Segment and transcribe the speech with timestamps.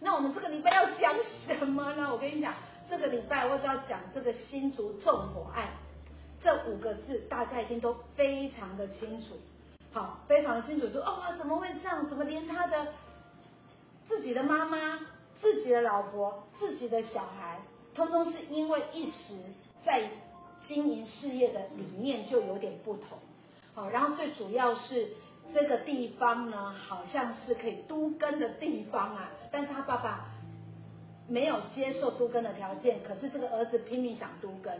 [0.00, 1.14] 那我们这个礼拜要讲
[1.46, 2.08] 什么呢？
[2.12, 2.54] 我跟你讲，
[2.88, 5.68] 这个礼拜我只要讲这个新竹纵火案，
[6.42, 9.34] 这五个字大家一定都非常的清楚。
[9.92, 12.08] 好，非常的清楚说，哦，怎么会这样？
[12.08, 12.88] 怎么连他的
[14.06, 15.00] 自己的妈妈、
[15.40, 17.58] 自己的老婆、自己的小孩，
[17.94, 19.34] 通通是因为一时
[19.84, 20.08] 在
[20.66, 23.18] 经营事业的理念就有点不同。
[23.74, 25.08] 好，然后最主要是
[25.54, 30.26] 这个地方呢，好像是可以都根的地方啊，但是他爸爸
[31.28, 34.72] 没有接受都根的条件，可是这个儿子拼命想都根。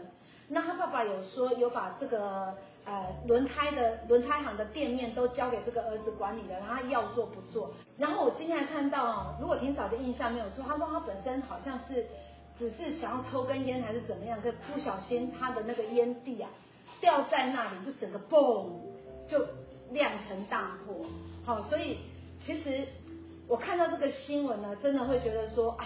[0.47, 2.55] 那他爸爸有说有把这个
[2.85, 7.71] 呃轮胎的轮胎行的店面都交给这个儿子管理了，然后他要做不做。
[7.97, 12.05] 然后我今天还看到，如果挺早的印象没有错，他说他本身好像是
[12.57, 16.49] 只是想要抽根烟还是怎么样，可不小心他的那个烟蒂啊
[16.99, 18.71] 掉在那里，就整个嘣
[19.27, 19.45] 就
[19.91, 21.05] 酿成大祸。
[21.45, 21.99] 好，所以
[22.39, 22.87] 其实
[23.47, 25.85] 我看到这个新闻呢，真的会觉得说啊。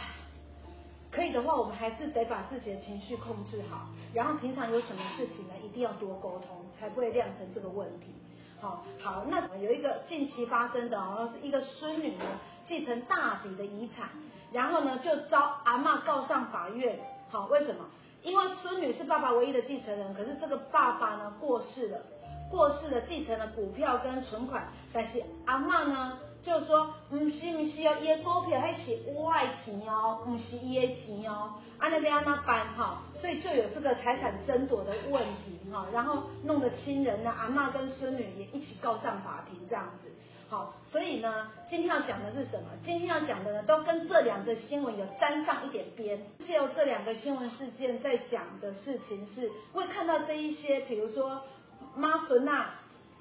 [1.11, 8.07] 可以的话，我们还是得把自己的情绪控制好，然后平常有什么事情呢，一定要多沟通，才不会酿成这个问题。
[8.59, 12.25] 好，好，那有一个近期发生的，好像是一个孙女呢
[12.65, 14.09] 继承大笔的遗产，
[14.51, 16.99] 然后呢就遭阿嬷告上法院。
[17.29, 17.85] 好，为什么？
[18.23, 22.01] 因为孙女是爸爸唯一的继承人，可是这个爸爸呢过世了，
[22.53, 26.19] 过世了继承了股票跟存款，但是阿嬷呢？
[26.43, 40.11] 就是说，不是不是哦，伊的股票还是我的钱哦，不是伊的钱哦，啊那边要那办哈，所以就有这个财产争夺的问题哈，然后弄得亲人呢，阿嬷跟孙女也一起告上法庭这样子，
[40.49, 42.67] 好，所以呢，今天要讲的是什么？
[42.83, 51.41] 今天要讲的呢，都跟这两个新闻有沾上一点边，借由这两个新闻事件在讲的事情是，会看到这一些，比如说
[51.95, 52.71] 妈孙呐，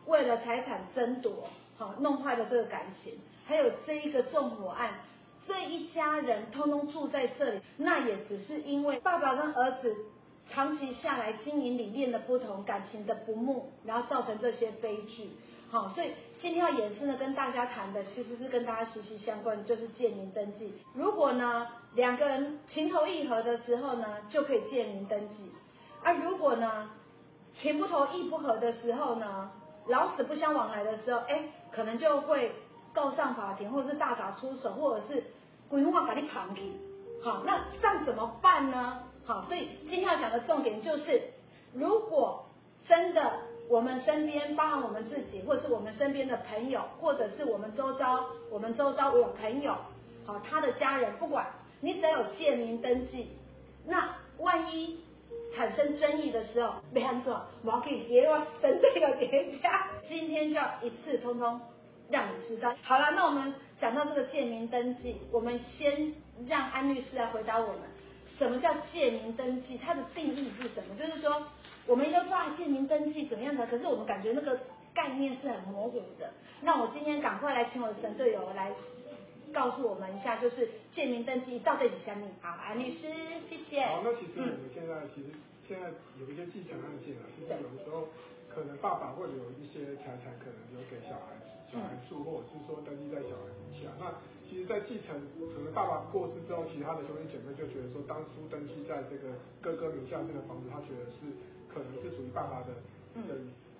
[0.06, 1.48] 为了财产争夺。
[1.78, 5.01] 好，弄坏了这个感情，还有这一个纵火案，
[5.48, 9.97] 这一家人通通住在这里，那也只是因为爸爸跟儿子
[10.51, 15.30] 长期下来经营理念的不同，感情的不睦，然后造成这些悲剧。
[15.70, 20.75] 好，所以今天要演示呢，跟大家谈的其实是跟大家息息相关，就是借名登记。
[20.95, 25.46] 如果呢两个人情投意合的时候呢，就可以借名登记；
[26.05, 26.91] 而如果呢
[27.55, 29.51] 情不投意不合的时候呢，
[29.86, 32.52] 老死不相往来的时候，哎，可能就会
[32.95, 35.23] 告上法庭，或者是大打出手，或者是
[35.68, 36.73] 鬼话把你扛起。
[37.23, 39.02] 好，那这样怎么办呢？
[39.24, 41.23] 好，所以今天要讲的重点就是，
[41.74, 42.46] 如果
[42.89, 43.33] 真的
[43.69, 49.77] 我们身边，包含我们自己，或者是我们身边的朋友，或者是我们周遭，我们周遭有朋友，
[50.24, 51.46] 好，他的家人，不管
[51.80, 53.36] 你只要有借名登记，
[53.86, 55.01] 那万一。
[55.55, 57.33] 产生争议的时候，没安怎，
[57.63, 59.86] 我可以也要针对了人家。
[60.07, 61.61] 今天就要一次通通
[62.11, 62.74] 让你知道。
[62.83, 66.14] 好了，那我们讲到这个借名登记，我们先
[66.46, 67.80] 让安律师来回答我们，
[68.39, 69.79] 什么叫借名登记？
[69.79, 70.96] 它的定义是什么？
[70.96, 71.46] 就是说，
[71.86, 73.67] 我们要抓借名登记怎么样的？
[73.67, 74.58] 可是我们感觉那个
[74.95, 76.30] 概念是很模糊的。
[76.61, 78.73] 那我今天赶快来请我的神队友来
[79.52, 82.27] 告诉我们一下，就是借名登记到底是什么？
[82.40, 83.08] 好，安律师，
[83.48, 83.84] 谢谢。
[83.86, 85.29] 好，那其实我们现在其实。
[85.72, 85.88] 现在
[86.20, 88.12] 有一些继承案件啊，其实有的时候
[88.52, 91.33] 可能爸爸会有一些财产可能留给小孩，
[91.64, 93.88] 小孩住，或者是说登记在小孩名下。
[93.96, 94.12] 那
[94.44, 95.16] 其实，在继承
[95.56, 99.33] 可能爸爸过世之后，其他的兄弟姐妹就觉得说，当初登记在这个
[99.64, 101.24] 哥哥名下这个房子，他觉得是
[101.72, 102.77] 可能是属于爸爸的
[103.24, 103.33] 的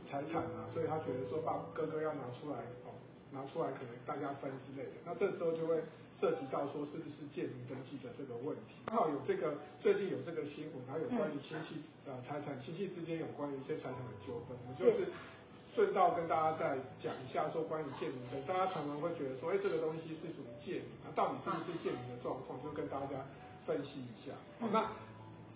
[0.09, 2.97] 财产啊，所以他觉得说，爸哥哥要拿出来哦，
[3.37, 4.97] 拿出来可能大家分之类的。
[5.05, 5.77] 那这时候就会。
[6.23, 15.11] 涉及到说是不是借名登记的这个问题，刚好有这个最近有这个新闻，还有关于亲戚呃财产亲戚之间有关于一些财产的纠纷，我就是。
[15.75, 23.25] 顺道跟大家再讲一下说关于借名大家常常会觉得说，哎，这个东西是属于借名，那到底是不是借名的状况，就跟大家
[23.65, 24.37] 分析一下。
[24.71, 24.85] 那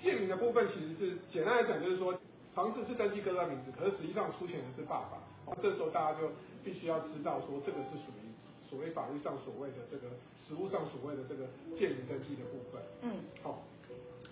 [0.00, 2.18] 借名的部分其实是简单来讲，就是说
[2.54, 6.32] 房子是登记哥哥名字，可是实际上出钱的是爸爸，那这时候大家就
[6.64, 8.25] 必须要知道说这个是属于。
[8.68, 11.46] 所谓法律上所谓的这个，实务上所谓的这个
[11.76, 13.10] 借名登记的部分，嗯，
[13.42, 13.62] 好，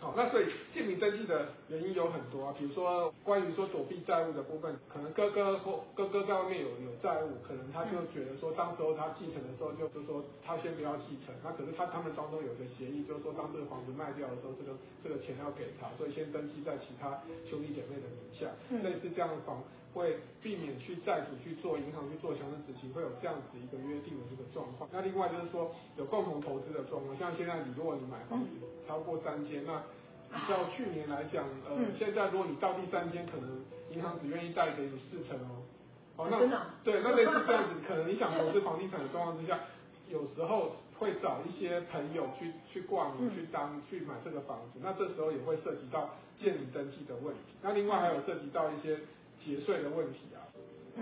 [0.00, 18.50] 好，那所以借名登记的原因有很多啊，比如说关于说躲避债务的部分，可能哥哥或哥哥在外面有有债务，可能他就觉得说，当时候他继承的时候就是说他先不要继承，那可是他他们当中有一个协议，就是说当这个房子卖掉的时候，这个这个钱要给他，所以先登记在其他兄弟姐妹的名下，
[18.82, 19.62] 类似这样的房。
[19.94, 24.91] 会避免去债主去做银行去做强制执行，会有这样子一个约定的这个状况。
[24.93, 28.50] 那另外就是说有共同投资的状况，像现在你如果你买房子
[28.87, 29.79] 超过三间，那
[30.35, 35.62] 比较去年来讲，呃，现在如果你到第三间，可能银行只愿意贷给你四成哦。
[36.17, 36.38] 哦，那
[36.82, 39.61] 对，那类似这样子，可能你想投资房地产的状况之下，
[40.08, 47.55] 有时候会找一些朋友去去挂名去当去买这个房子，那这时候也会涉及到建名登记的问题。
[47.62, 48.99] 那另外还有涉及到一些
[49.44, 50.49] 节税的问题啊。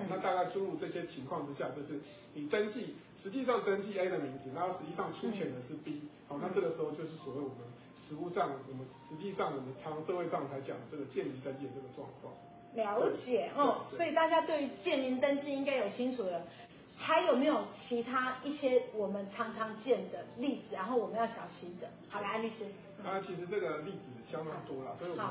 [0.09, 2.00] 那大概诸如这些情况之下，就是
[2.35, 7.59] 你登记实际上登记 A 的名字，然后实际上出钱的是 B，好，那这个时候就是所谓我们
[8.09, 12.33] 实务上我们实际上我们常社会上才讲这个建名登记的这个状况。
[12.75, 16.43] 了解哦，所以大家对于建名登记应该有清楚了。
[16.97, 21.89] 还有没有其他一些我们常常见的例子，然后我们要小心的？
[22.09, 22.65] 好，来，安律师。
[23.05, 23.99] 啊，其实这个例子
[24.31, 25.27] 相当多了，所以我们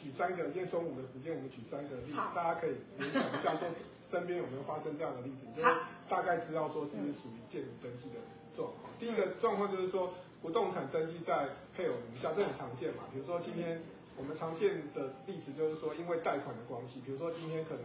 [0.00, 3.68] 举三个，因为中午的时间，我们举三个例子，大家可以联想一下，说
[4.10, 5.68] 身边有没有发生这样的例子，就是
[6.08, 8.18] 大概知道说是不是属于建筑登记的
[8.56, 8.88] 状况。
[8.98, 13.04] 第一个状况就是说，不动产登记在配偶名下，这很常见嘛。
[13.12, 13.80] 比如说今天
[14.16, 17.84] 我们常见的例子就是说，因为贷款的关系，比如说今天可能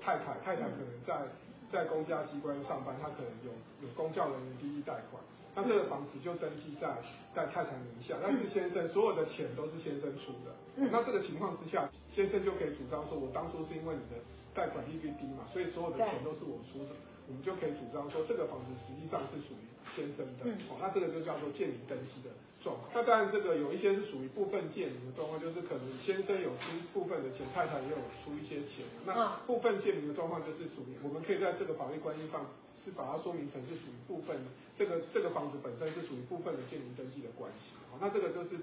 [0.00, 1.26] 太太太太可能在。
[1.72, 3.50] 在公家机关上班，她可能有
[3.82, 5.20] 有公教人员第一贷款，
[5.54, 6.90] 那这个房子就登记在
[7.34, 10.50] 在太太名下，但是先生所有的钱都是先生出的，
[10.90, 14.18] 那这个情况之下，先生就可以主张说，我当初是因为你的
[14.52, 16.94] 贷款利率低嘛，所以所有的钱都是我出的，
[17.28, 19.64] 我们就可以主张说，这个房子实际上是属于
[19.94, 22.90] 先生的，哦，那这个就叫做建名登记的状况。
[22.90, 28.82] 那当然，这个有一些是属于部分建名的状况，就是可能先生有出部分的钱，太太也有出一些钱。
[29.06, 32.42] 那部分建名的状况就是属于，我们可以在这个法律关系上
[32.84, 34.36] 是把它说明成是属于部分，
[34.76, 37.72] 这个这个房子本身是属于部分的建名登记的关系。
[37.90, 38.60] 好，那这个就是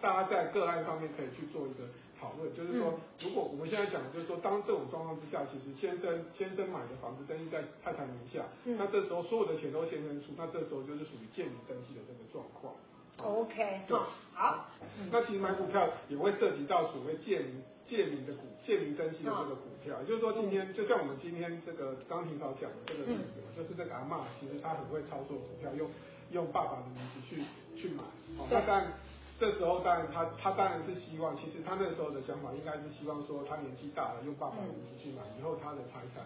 [0.00, 1.84] 大家在个案上面可以去做一个
[2.18, 12.74] 讨论，就是说，如果我们现在讲的就是说，当这种状况之下，其实先生先生买的房子登记在太太名下，那这时候所有的钱都先生出，那这时候就是属于建名登记的这个状况。
[13.22, 13.98] OK，对，
[14.34, 14.66] 好。
[15.10, 25.88] 那其实买股票也会涉及到所谓借名、借名的股、借名登记的这个股票，也就是说，今天就像我们今天这个刚平嫂讲的这个例子，就是这个阿嬷，其实她很会操作股票，用
[26.32, 27.42] 用爸爸的名字去
[27.80, 28.02] 去买。
[28.36, 28.92] 好，那当然
[29.38, 36.24] 这时候当然他他当然是希望，其实他那时候的想法应该是希望说，他年纪大了，用爸爸的名字去买，以后他的财产，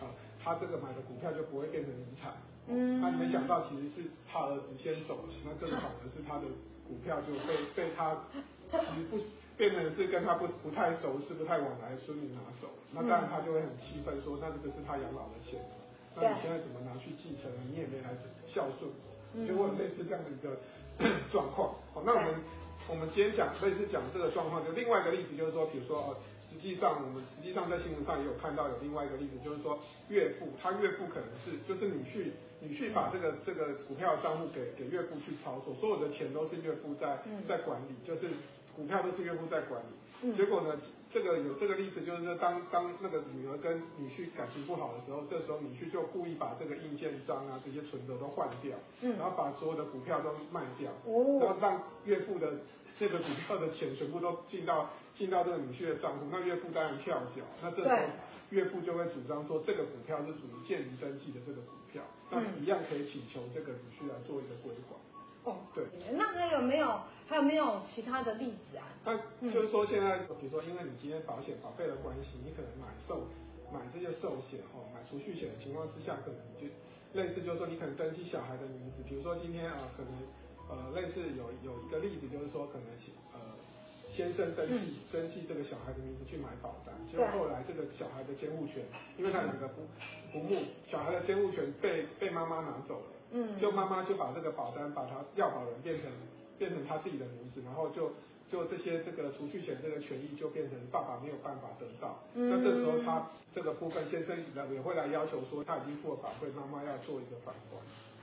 [0.00, 0.10] 啊，
[0.46, 2.30] 他这个买的股票就不会变成遗产。
[2.70, 6.46] 嗯，他没想到其实是他儿子先走了，那这个反而是他的
[6.86, 8.14] 股票就被被他
[8.70, 9.18] 其实不
[9.56, 15.58] 变成是跟他不不太熟识、不太往来的孙女拿走了，那当然他就会很气愤，说那这个是他养老的钱，
[16.14, 17.50] 那你现在怎么拿去继承？
[17.70, 18.14] 你也没来
[18.46, 18.86] 孝顺，
[19.46, 20.58] 就会类似这样的一个
[21.30, 21.74] 状况。
[21.94, 22.34] 好，那我们
[22.90, 26.16] 我们今天讲类似讲这个状况，就另外一个例子就是说，比如说呃。
[26.56, 38.28] 实际上，我们实际上在新闻上也有看到有另外一个例子，就是说岳父，他岳父可能是就是女婿，女婿把这个这个股票账户给给岳父去操作，所有的钱都是岳父在在管理，就是
[38.74, 40.32] 股票都是岳父在管理。
[40.34, 40.80] 结果呢，
[41.12, 48.72] 这个有这个例子，就是说当当那个女儿跟女婿感情不好的时候，这时候女婿就故意把这个印鉴章啊这些存折都换掉，
[49.18, 50.90] 然后把所有的股票都卖掉，
[51.38, 52.50] 然后让岳父的
[52.98, 54.90] 这个股票的钱全部都进到。
[55.16, 57.96] 进到这个女婿的账户，那岳父当然跳脚，那这时候
[58.50, 65.50] 岳父就会主张说，这个股票是属于建名登记的这个股票，那一样可以请求这个女婿来做一个归还。
[65.50, 65.86] 哦，对。
[66.12, 68.84] 那还有没有还有没有其他的例子啊？
[69.06, 69.16] 那
[69.50, 73.26] 就是说现在，比如说因为你今天保险保费的关系，你可能买寿
[73.72, 76.68] 买这些寿险哈，买储蓄险的情况之下，可能就
[77.14, 80.12] 类似就是说你可能登记小孩的名字，比如说今天啊，可能
[80.68, 82.86] 呃类似有有一个例子就是说可能
[83.32, 83.40] 呃。
[84.08, 88.82] 先生登记登记这个小孩的名字去买保单，结果后来这个小孩的监护权，
[89.18, 89.82] 因为他两个不
[90.32, 96.10] 不睦，小孩的监护权被被妈妈拿走了，嗯，就妈妈就把这个保单把他要保人变成
[96.56, 98.12] 变成他自己的名字，然后就
[98.48, 104.34] 就这些这个储蓄险这个权益就变成爸爸没有办法得到，那这时候他这个部分先生
[104.72, 107.76] 也会来要求说他已经付了保费，妈妈要做一个返还。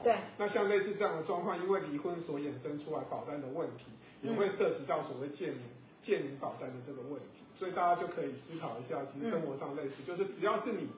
[0.03, 3.85] 对，那像类似这样的状况，因为离婚所衍生出来保单的问题，
[4.21, 5.61] 也会涉及到所谓建名。
[6.03, 10.89] 建名保单的这个问题，所以大家就可以思考一下，其实生活上类似，嗯、就是只要是你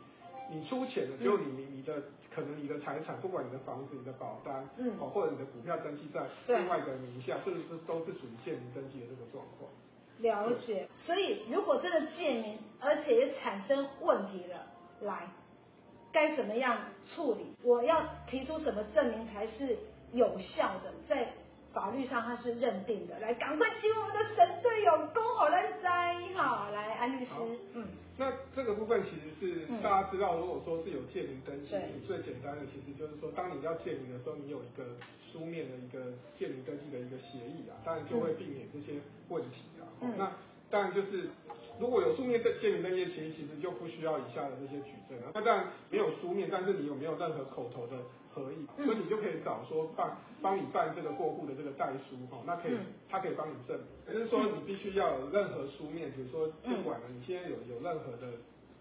[0.49, 2.01] 你出钱的，只有你你你的
[2.33, 9.69] 可能你的财产，不管你的房子、你的保单，嗯，哦或者你的股票登记在另外一个人名下，这个是都是属于建名登记的这个状况。
[10.17, 14.65] 了解，所以如果这个借名，而且也产生问题了，
[15.01, 15.29] 来，
[16.15, 16.77] 该怎么样
[17.13, 17.53] 处理？
[17.61, 19.77] 我要提出什么证明才是
[20.13, 20.93] 有效的？
[21.09, 21.33] 在
[21.73, 27.31] 法律上他是认定的，来赶快请我们的神队友恭候来摘好，来安律师，
[27.73, 34.95] 嗯，那这个部分其实是、嗯、大家知道，如果说是有建名登记，你最简单的其实就是说，当你要建名的时候，你有一个
[35.29, 38.93] 书面的一个建名登记的一个协议啊，当然就会避免这些
[39.27, 39.83] 问题啊。
[39.99, 40.31] 嗯、那
[40.75, 41.29] 但就是
[41.79, 45.31] 如果有书面的鉴明登记，其实其实就不需要以下的这些举证啊。
[45.33, 47.95] 那当然没有书面，但是你有没有任何口头的
[48.29, 52.75] 合意，所以你就可以找说办帮你办这个过户的这个代书哈，那可以
[53.07, 53.79] 他可以帮你证。
[53.79, 58.35] 明，可是说你必须要有任何书面，比如说不管了，你现在有有任何的。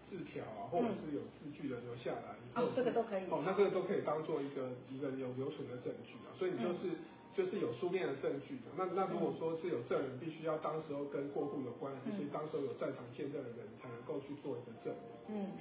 [0.07, 6.95] 字条啊，或者是有字据的留下来，哦，这个都可以，哦，那这个都可以当做一个一个有留存的证据啊，所以你就是、嗯、
[7.35, 8.71] 就是有书面的证据的。
[8.77, 15.11] 那那如果说是有证人，必须要当时候跟过户有关的这些，当时候有在场见证的人才能够去做一个证明。
[15.27, 15.51] 嗯，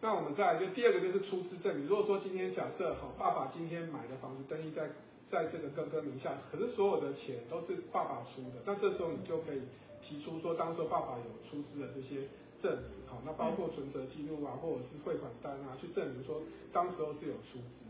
[0.00, 1.86] 那我们再来就第二个就是出资证明。
[1.86, 4.90] 如果说今天假设哈，爸爸今天买的房子登记在
[5.30, 9.62] 在这个哥哥名下，可是所有的钱都是爸爸出的，那这时候你就可以
[10.02, 12.26] 提出说，当时候爸爸有出资的这些。
[12.62, 16.40] 证明好，那包括存折记录啊，或者是汇款单啊，去证明说
[16.72, 17.84] 当时候是有出资。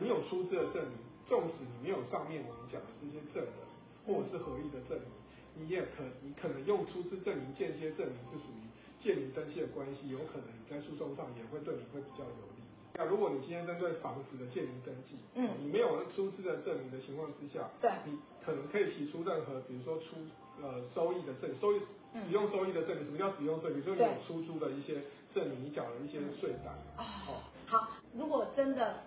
[0.00, 3.52] 你有出资的证明，纵使你没有上面我们讲的这些证人，
[4.06, 5.10] 或者是合意的证明，
[5.54, 8.62] 你也可你可能用出资证明间接证明是属于
[9.02, 12.62] 建名登记的关系，有可能你在诉讼上也会对你会比较有利。
[12.94, 20.16] 那如果你今天针对房子的建名登记，嗯，你没有出资的证明的情况之下，对，你可能可以提出任何，比如说出
[20.62, 21.80] 呃收益的证收益。
[22.24, 23.74] 使用收益的证明，什么叫使用收益？
[23.74, 24.94] 比如说你有出租的一些
[25.34, 26.72] 证明，你缴了一些税单。
[26.96, 29.02] 哦，好，如果真的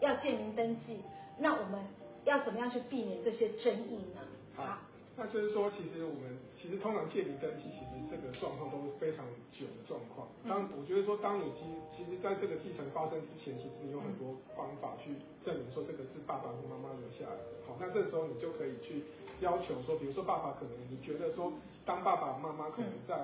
[0.00, 0.98] 要建名登记，
[1.38, 1.80] 那我们
[2.24, 4.20] 要怎么样去避免这些争议呢？
[4.56, 4.78] 好，
[5.16, 10.28] 那就是说，其实我们其实通常鉴明登记，其实这个状况都是非常久的状况。
[10.48, 11.64] 当我觉得说，当你其
[11.96, 15.14] 其实在这个继承发生之前，其实你有很多方法去
[15.44, 17.62] 证明说这个是爸爸和妈妈留下来的。
[17.66, 19.04] 好，那这时候你就可以去。
[19.40, 21.52] 要求说，比如说爸爸可能你觉得说，
[21.86, 23.22] 当爸爸妈妈可能在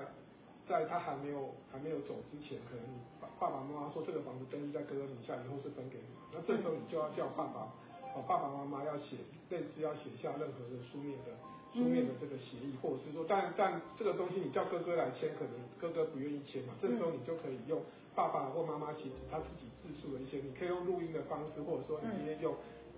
[0.65, 7.67] 在他还没有还没有走之前，可能你爸爸爸妈妈说这个房子登记在哥哥名下，以后是分给你，那这时候你就要叫爸爸
[8.15, 9.17] 哦爸爸妈妈要写
[9.49, 11.35] 类似要写下任何的书面的
[11.73, 17.83] 书面的这个协议，或者是说，但但这个东西你叫哥哥来签，可能哥哥不愿意签嘛，这时候你就可以用
[18.15, 22.55] 爸爸或妈妈其实他自己自述的一些，你可以用录音的方式，或者说你今天用。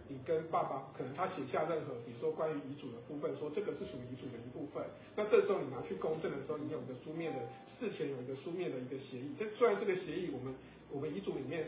[0.10, 4.82] 你跟爸爸可能他写下任何，比如说关于遗嘱的部分，说这个是属于遗嘱的一部分。
[5.18, 7.40] 那这时候你拿去公证的时候，你有一个书面的，
[7.78, 9.36] 事前有一个书面的一个协议。
[9.38, 10.56] 但虽然这个协议，我们
[10.90, 11.68] 我们遗嘱里面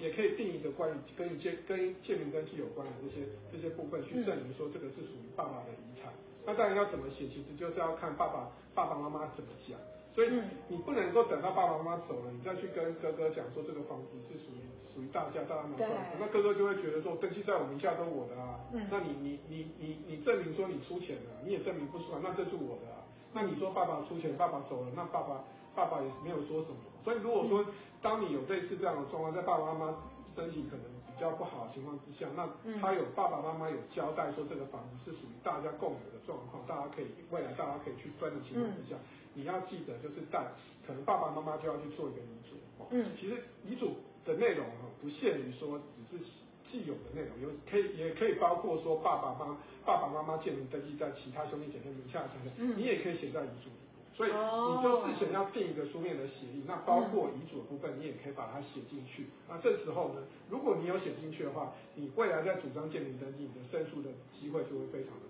[0.00, 6.12] 也可以定一个关于跟一些跟建明登记有关的这些这些部分，去证明说这个是属于爸爸的遗产。
[6.46, 9.78] 那当然要怎么写，其实就是要看爸爸爸爸妈妈怎么讲。
[10.12, 10.28] 所以
[10.66, 26.76] 你不能够等到爸爸妈妈走了，你再去跟哥哥讲说这个房子是属于属于大家，大家拿出来，那哥哥就会觉得说登记在我名下都我的啊，嗯、那你你你你你证明说你出钱了，你也证明不出来，那这是我的啊，那你说爸爸出钱，爸爸走了，那爸爸爸爸也是没有说什么。
[27.04, 27.64] 所以如果说
[28.02, 29.94] 当你有类似这样的状况，在爸爸妈妈
[30.34, 32.48] 身体可能比较不好的情况之下，那
[32.80, 38.96] 他有爸爸妈妈有交代说这个房子是属于大家共有的状况，大家可以未来大家可以去分的情况之下。
[38.96, 40.44] 嗯你要记得，就是带
[40.84, 42.88] 可能爸爸妈妈就要去做一个遗嘱哦。
[42.90, 46.24] 嗯，其实遗嘱的内容哈，不限于说只是
[46.66, 53.78] 既有的内容，有可以也可以包括说爸爸妈爸爸妈妈建立登记在其他兄弟姐妹名下的等等，嗯，你也可以写在遗嘱里。
[54.20, 59.28] 所以你就事前要订一个书面的协议，那包括遗嘱的部分，你也可以把它写进去。
[59.48, 65.24] 那这时候呢，如果你有写进去的话，你未来在主张建民登记，你的胜诉的机会就会非常的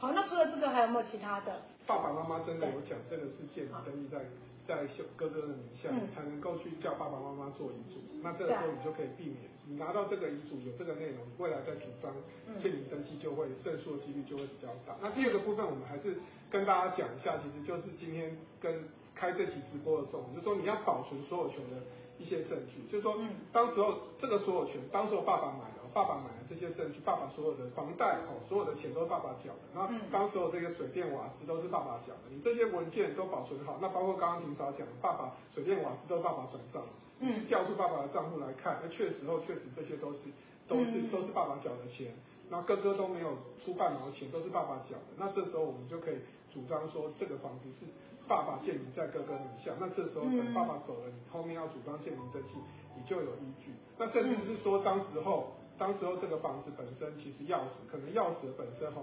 [0.00, 1.62] 好，那除了这个还有没有其他的？
[1.86, 4.24] 爸爸妈妈真的有讲这个是鉴明登记在
[4.64, 4.86] 在
[5.16, 7.98] 哥哥的名下，你才能够去叫爸爸妈妈做遗嘱。
[8.22, 12.14] 那这个时候你就可以避免，你拿到这个遗嘱有这个内容，你未来在主张
[12.56, 14.94] 鉴明登记就会胜诉的几率就会比较大。
[15.02, 16.16] 那第二个部分，我们还是
[16.48, 21.82] 跟大家讲一下，其实就是今天跟开这期直播的时候，我们就说你要保存所有权的
[22.18, 23.18] 一些证据，就是说
[23.50, 25.71] 当时候这个所有权，当时候爸爸买的。
[25.92, 29.68] 爸爸买的这些证据，爸爸所有的房贷哦，所有的钱都是爸爸缴的。
[29.74, 32.32] 那当时候这个水电瓦斯都是爸爸缴的。
[32.32, 36.82] 你这些文件都保存好，那包括刚刚霆嫂讲的，爸爸水电瓦斯都是爸爸转账，
[37.20, 40.18] 嗯，调出爸爸的账户来看，那确实后确实这些都是
[40.66, 42.14] 都是都是爸爸缴的钱。
[42.48, 45.12] 那哥哥都没有出半毛钱，都是爸爸缴的。
[45.18, 46.16] 那这时候我们就可以
[46.52, 47.86] 主张说，这个房子是
[48.26, 49.72] 爸爸建名在哥哥名下。
[49.78, 52.56] 那这时候等爸爸走了，你后面要主张建名登记，
[52.96, 53.72] 你就有依据。
[53.98, 55.52] 那甚至是说当时候。
[55.78, 59.02] 当时候这个房子本身其实钥匙可能钥匙本身哈，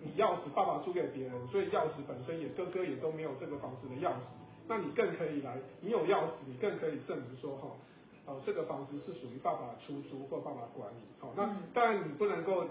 [0.00, 4.16] 你钥匙爸爸租给别人，所以钥匙本身也哥哥也都没有这个房子的钥匙，
[4.66, 7.68] 那你更可以来，你有钥匙，你更可以证明说哈，
[8.26, 12.64] 哦这个房子是属于爸爸出租或爸爸管理，好，那当然你不能够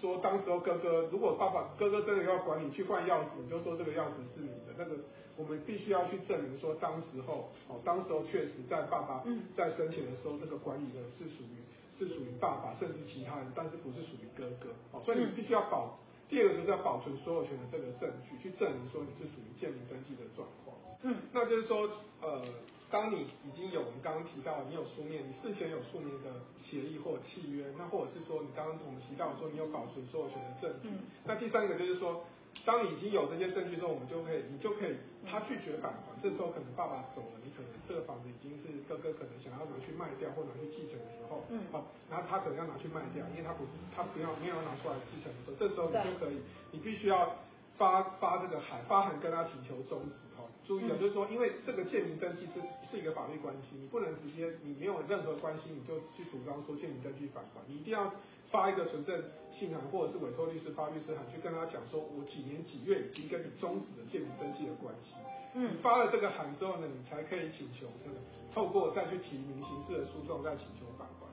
[0.00, 4.96] 说当时候哥哥如果爸爸哥哥真的要管理去换钥匙，你就说这个钥匙是你的，那个
[5.36, 9.24] 我们必须要去证明说当时候哦当时候确实在爸爸
[9.56, 11.62] 在生前的时候，这个管理的是属于。
[11.98, 20.76] 是属于爸爸，甚至其他人，但是不是属于哥哥，哦，所以你必须要保第二个就是要保存所有权的这个证据，去证明说你是属于建民登记的状况。
[21.02, 21.88] 嗯，那就是说，
[22.20, 22.42] 呃，
[22.90, 30.88] 当你已经有我们刚刚提到，你有书面，你事前有书面的协议或契约，那或者是说你刚刚我们提到说你有保存所有权的证据。
[30.88, 32.24] 嗯，那第三个就是说。
[32.66, 34.94] 当你已经有这些证据之后，我们就可以，你就可以，
[35.24, 46.38] 他拒绝返还，这时候可能爸爸走了，你可能这个房子已经是哥哥可能想要拿去卖掉或拿去继承的时候，嗯，好，然后他可能要拿去卖掉，因为他不是他不要没有拿出来继承的时候，这时候你就可以，
[46.70, 47.34] 你必须要
[47.74, 58.14] 发发这个函，发函跟他请求终止，哈，注意了，就是说，因为这个建名登记是是一个法律关系，你不能直接你没有任何关系你就去主张说建名登记返还，你一定要。
[58.52, 59.16] 发一个存证
[59.50, 65.16] 信函，或者是委托律师发律师函，去跟他讲说，我几年几月已经跟你终止了建名登记的关系。
[65.54, 68.16] 嗯，你发了这个函之后呢，你才可以请求这个
[68.52, 71.28] 透过再去提名刑事的诉讼，再请求法官。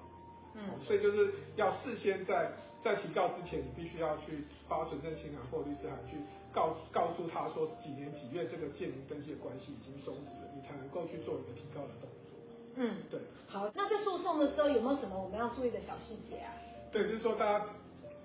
[0.55, 6.17] 嗯，所以就是要事先在在提告之前，你必须要去发存证信函或律师函，去
[6.51, 12.35] 告告诉他说几年几月这个建名登记的关系已经终止了，你才能够去做一个提告的动作。
[12.75, 13.19] 嗯，对。
[13.47, 16.51] 好，那在诉讼的时候有没有什么我们要注意的小细节啊？
[16.91, 17.65] 对，就是说，大家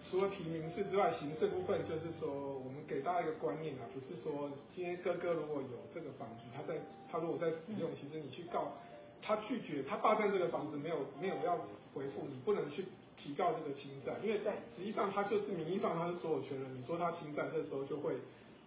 [0.08, 2.32] 除了提民事之外，形式部分就是说，
[2.64, 6.80] 我们给大家一个观念啊，不是说今天哥哥如果有这个房子，他在
[7.12, 8.72] 他如果在使用，其实你去告
[9.20, 11.58] 他拒绝，他霸占这个房子没有没有要
[11.92, 12.86] 回复，你不能去
[13.18, 18.14] 提告这个侵占，因为在实际上他就是名义上他是所有权人，你说他侵占，这时候就会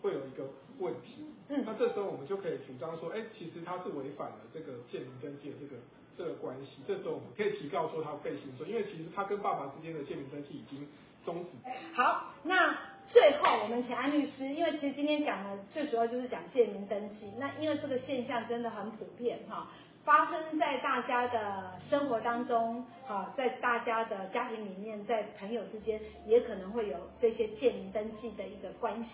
[0.03, 0.45] 会有一个
[0.77, 1.25] 问题。
[1.49, 5.81] 嗯，那这时候我们就可以主张说，哎，其实他是违反了这个建民登记的这个。
[6.17, 10.87] 这个关系，这时候我们可以提告说他被行损，因为其实他跟爸爸之间的建名登记已经
[11.23, 11.51] 终止。
[11.93, 19.67] 好，那最后我们请安律师，因为其实今天讲的最主要就是讲建名登记，那因为这个现象真的很普遍哈，
[20.03, 29.09] 发生在大家的生活当中，哈，在大家的家庭里面，在朋友之间也可能会有这些建名登记的一个关系。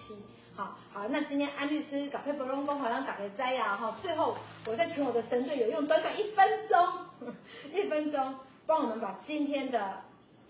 [0.56, 7.34] 好好，那今天安律师搞配不龙工好像打个斋呀哈，最后我再请我的神队友用短短一分钟，
[7.74, 8.36] 一分钟
[8.68, 10.02] 帮我们把今天的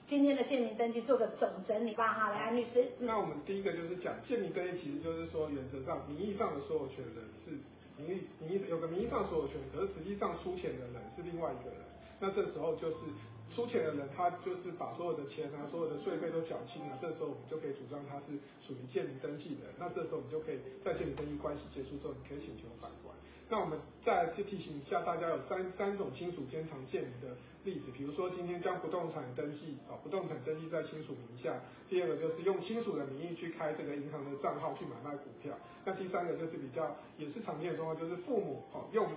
[0.06, 2.86] 今天的建名登记做个总整理吧哈，来安律师。
[3.00, 7.52] 那我们第一个就是讲建名登记，其实就是说原则上名义上的所有权人是
[7.96, 11.80] 名义名义有个名义上所有权，可是实际上出钱的人是另外一个人，
[12.20, 12.98] 那这时候就是。
[13.50, 19.70] 出钱的人，他就是把所有的钱啊，所有的税费都缴清了，这时候我们就可以主张他是属于建立登记的。
[19.78, 23.14] 那这时候我们就可以在建立登记关系结束之后，你可以请求返还。
[23.50, 35.54] 那我们再来提醒一下大家，有三三种亲属间常建名的例子，比如说今天将不动产登记啊，不动产登记在亲属名下；第二个就是用亲属的名义去开这个银行的账号去买卖股票；
[35.86, 39.08] 那第三个就是比较也是常见的状况，就是父母哦用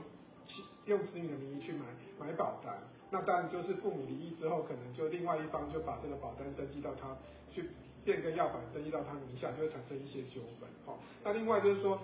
[0.84, 1.86] 用子女的名义去买
[2.18, 2.76] 买保单。
[3.10, 7.16] 那当然就是父母离异之后，可能就另外一方就把这个保单登记到他
[7.50, 7.70] 去
[8.04, 10.68] 变更要版登记到他名下，就会产生一些纠纷。
[10.84, 12.00] 好，那另外就是说，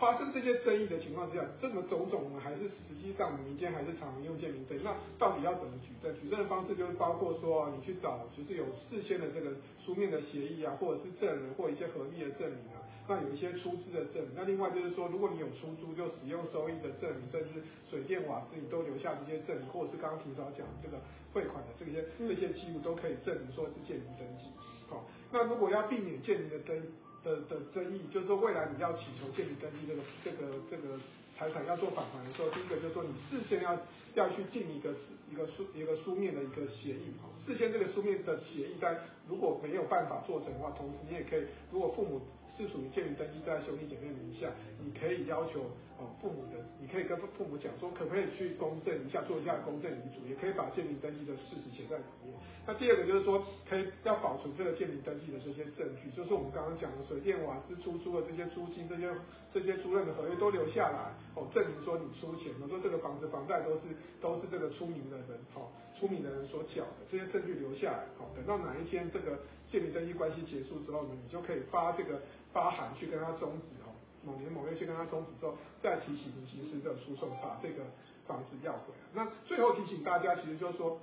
[0.00, 4.82] 发生这些争议的情况之下，这么种种呢，还是实际上民间还是常用建名登记。
[4.82, 6.10] 那到底要怎么举证？
[6.18, 9.52] 举证的方式就是包括说，你去找就是有事先的这个
[9.84, 12.80] 书面的协议啊，或者是证人或一些合并的证明啊。
[13.06, 17.60] 那有一些出资的证明，那另外就是说，如果你有出租就使用收益的证明，甚至
[17.90, 20.96] 水电瓦斯你都留下这些证明，或者是刚刚提早讲这个
[21.34, 24.48] 汇款的这些这些记录都可以证明说是建民登记。
[24.88, 26.80] 好，那如果要避免建民的登
[27.24, 30.98] 的的争议，就是说未来你要请求建立登记这个这个这个
[31.36, 33.78] 财产要做返还的时候，第一个就是说你事先要
[34.14, 34.94] 要去订一个
[35.30, 37.12] 一个书一个书面的一个协议。
[37.46, 42.20] 事先这个书面的协议在如果没有办法做成的话，同时你也可以，如果父母
[42.56, 45.64] 是属于建立登记在兄弟姐妹名下，你可以要求
[46.00, 52.32] 哦父母的，你可以跟父母讲说，可不可以去公证一下，做一下公证遗嘱，也可以把建名登记的事实写在里面。
[52.66, 59.12] 那第二个就是说，可以要保存这个建名登记的这些证据，就是我们刚刚讲的水电瓦斯出租的这些租金，这些
[59.52, 72.20] 这些租赁的合约都留下来，哦，证明说你出钱，我说这个房子房贷都是都是这个出名的人，哦，出名的人所缴的，这些证据留下来，好，等到哪一天这个建名登记关系结束之后呢，你就可以发这个。
[72.52, 73.79] 发函去跟他终止，
[74.24, 77.84] 某年某月去跟他终止之后，再提起民刑事这诉讼，把这个
[78.26, 79.08] 房子要回来。
[79.14, 81.00] 那最后提醒大家，其实就是说，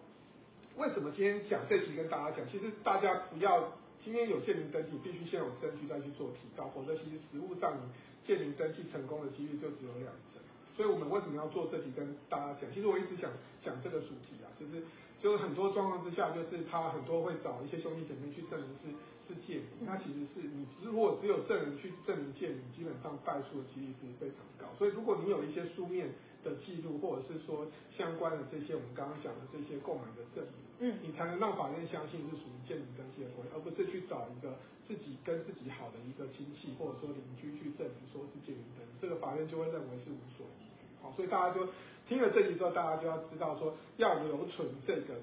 [0.77, 7.82] 为什么今天讲这集跟大家讲，其实大家不要今天有建名登记，必须先有证据再去做提高，否则其实实物上你
[8.23, 10.41] 建名登记成功的几率就只有两成。
[10.75, 12.71] 所以我们为什么要做这集跟大家讲？
[12.71, 14.84] 其实我一直想讲这个主题啊，就是
[15.19, 18.95] 就是很多状况之下，就是他很多会找一些兄弟姐妹去证明是
[19.28, 24.72] 是借名，它其实是你如果只有证人去证明借名，基本上败诉的几率是非常高。
[24.78, 26.10] 所以如果你有一些书面
[26.44, 34.56] 的记录，或者是说相关的这些我们刚刚讲的这些购买的证明，嗯，你才能让法院相信是属于借名登记的而不是去找一个
[34.88, 40.86] 自己跟自己好的一个亲戚或者说邻居去证明说是借名登记，这个法院就会认为是无所依据。
[41.02, 41.68] 好，所以大家就
[42.08, 45.20] 听了这集之后，大家就要知道说要留存这个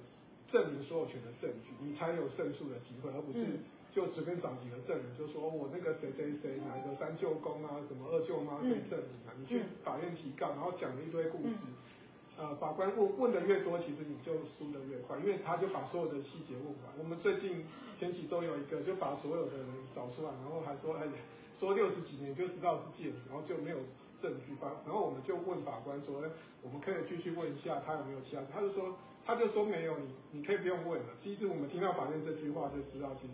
[0.55, 3.59] 证明所有权的证据，你才有胜诉的机会，而不是
[3.91, 11.55] 就随便找几个证人，就说我那个谁谁谁哪一个三舅公啊，什么二舅妈可以证明啊，你去法院提告，然后讲了一堆故事。
[12.37, 16.91] 呃，法官问问的越多，其实你就输的越快，因为他就把所有的细节问完。
[16.99, 17.65] 我们最近
[17.97, 21.07] 前几周有一个，就把所有的人找出来，然后还说，哎，
[21.55, 23.79] 说六十几年就知道是借，然后就没有
[24.21, 31.09] 证据发，然后我们就问法官说，哎，我们可以继续问一下他有没有其他，他就说，他就说没有，你你可以不用问了。
[31.23, 33.33] 其实我们听到法院这句话就知道，其实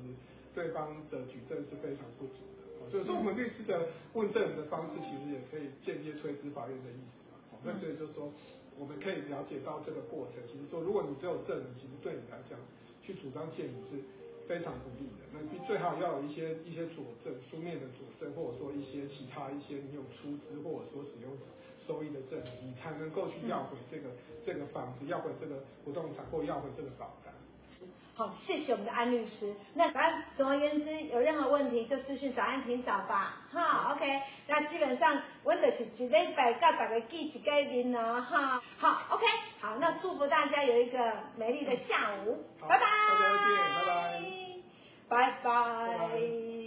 [0.55, 2.91] 对方的举证是非常不足的。
[2.91, 7.59] 所以说，我们律师的问证的方式，其实也可以间接推知法院的意思嘛。
[7.65, 8.33] 那所以就说。
[8.79, 12.57] 我们可以了解到这个过程，其实说，如果你只有证人，其实对你来讲，
[13.05, 14.01] 去主张借名是
[14.49, 15.29] 非常不利的。
[15.37, 21.45] 那你最好要有一些一些佐证，书面的佐证，或者说一些其他一些你有出资或者说使用者
[21.91, 24.11] 收益的证明，你才能够去要回这个
[24.47, 27.35] 这个房子，要回这个不动产，或要回这个保单。
[28.15, 29.53] 好，谢谢我们的安律师。
[29.75, 33.39] 那反总而言之，有任何问题就咨询早安庭早吧。
[33.51, 34.21] 哈，OK。
[34.47, 38.63] 那基本上我就是一礼拜教大家记几个念啊哈。
[38.79, 39.27] 好，OK。
[39.59, 42.45] 好，那祝福大家有一个美丽的下午。
[42.61, 42.79] 拜拜。
[42.79, 44.23] 拜拜。
[45.09, 46.60] 拜拜。